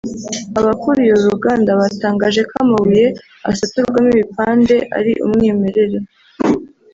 Abakuriye 0.59 1.11
uru 1.13 1.25
ruganda 1.33 1.71
batangaje 1.81 2.41
ko 2.49 2.53
amabuye 2.63 3.05
asaturwa 3.51 3.97
mo 4.03 4.09
ibipande 4.13 4.77
ari 4.97 5.13
umwimerere 5.25 5.97